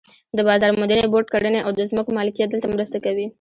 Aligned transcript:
د 0.37 0.39
بازار 0.47 0.71
موندنې 0.79 1.11
بورډ 1.11 1.27
کړنې 1.33 1.59
او 1.65 1.71
د 1.77 1.79
ځمکو 1.89 2.11
مالکیت 2.17 2.47
دلته 2.51 2.67
مرسته 2.73 2.97
کوي. 3.05 3.27